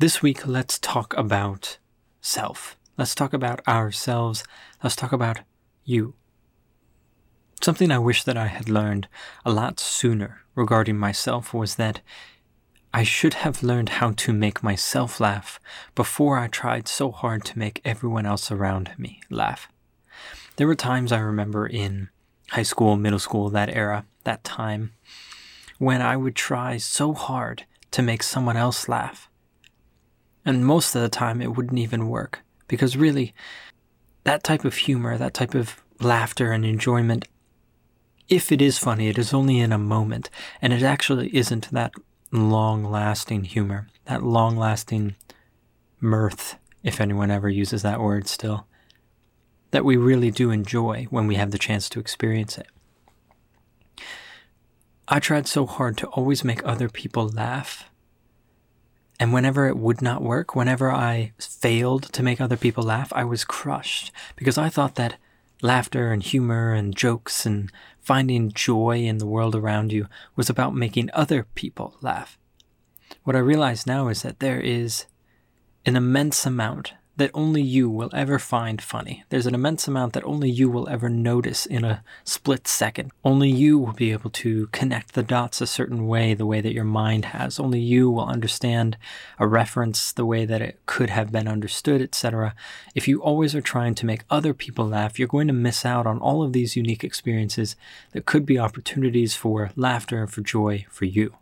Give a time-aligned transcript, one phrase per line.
[0.00, 1.76] This week, let's talk about
[2.22, 2.78] self.
[2.96, 4.42] Let's talk about ourselves.
[4.82, 5.40] Let's talk about
[5.84, 6.14] you.
[7.60, 9.08] Something I wish that I had learned
[9.44, 12.00] a lot sooner regarding myself was that
[12.94, 15.60] I should have learned how to make myself laugh
[15.94, 19.68] before I tried so hard to make everyone else around me laugh.
[20.56, 22.08] There were times I remember in
[22.52, 24.94] high school, middle school, that era, that time,
[25.76, 29.29] when I would try so hard to make someone else laugh
[30.44, 33.34] and most of the time, it wouldn't even work because really,
[34.24, 37.26] that type of humor, that type of laughter and enjoyment,
[38.28, 40.30] if it is funny, it is only in a moment,
[40.62, 41.92] and it actually isn't that
[42.30, 45.16] long lasting humor, that long lasting
[46.00, 48.66] mirth, if anyone ever uses that word still,
[49.72, 52.68] that we really do enjoy when we have the chance to experience it.
[55.08, 57.89] I tried so hard to always make other people laugh
[59.20, 63.22] and whenever it would not work, whenever I failed to make other people laugh, I
[63.24, 65.18] was crushed because I thought that
[65.60, 70.74] laughter and humor and jokes and finding joy in the world around you was about
[70.74, 72.38] making other people laugh.
[73.24, 75.04] What I realize now is that there is
[75.84, 79.24] an immense amount that only you will ever find funny.
[79.28, 83.12] There's an immense amount that only you will ever notice in a split second.
[83.22, 86.72] Only you will be able to connect the dots a certain way, the way that
[86.72, 87.60] your mind has.
[87.60, 88.96] Only you will understand
[89.38, 92.54] a reference the way that it could have been understood, etc.
[92.94, 96.06] If you always are trying to make other people laugh, you're going to miss out
[96.06, 97.76] on all of these unique experiences
[98.12, 101.34] that could be opportunities for laughter and for joy for you.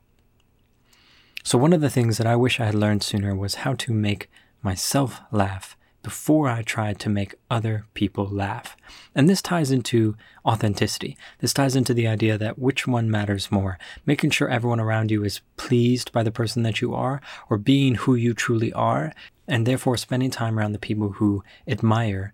[1.44, 3.92] So, one of the things that I wish I had learned sooner was how to
[3.92, 4.28] make
[4.62, 8.76] myself laugh before I try to make other people laugh.
[9.14, 11.16] And this ties into authenticity.
[11.40, 15.24] This ties into the idea that which one matters more, making sure everyone around you
[15.24, 17.20] is pleased by the person that you are,
[17.50, 19.12] or being who you truly are,
[19.46, 22.32] and therefore spending time around the people who admire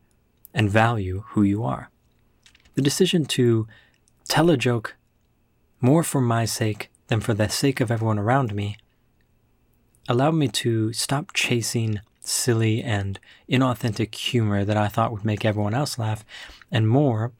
[0.52, 1.90] and value who you are.
[2.74, 3.66] The decision to
[4.28, 4.94] tell a joke
[5.80, 8.76] more for my sake than for the sake of everyone around me
[10.08, 15.74] allowed me to stop chasing silly and inauthentic humor that I thought would make everyone
[15.74, 16.24] else laugh,
[16.72, 17.32] and more,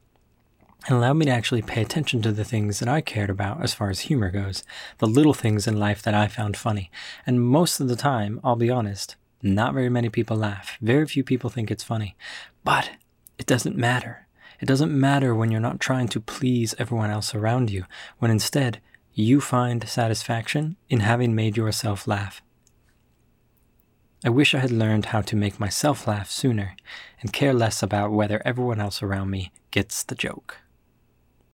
[0.87, 3.73] and allowed me to actually pay attention to the things that I cared about as
[3.75, 4.63] far as humor goes,
[4.99, 6.91] the little things in life that I found funny.
[7.27, 10.77] And most of the time, I'll be honest, not very many people laugh.
[10.81, 12.17] Very few people think it's funny.
[12.65, 12.91] But
[13.39, 14.27] it doesn't matter.
[14.61, 17.85] It doesn't matter when you're not trying to please everyone else around you,
[18.19, 18.81] when instead
[19.15, 22.43] you find satisfaction in having made yourself laugh.
[24.27, 26.77] I wish I had learned how to make myself laugh sooner
[27.21, 30.64] and care less about whether everyone else around me gets the joke.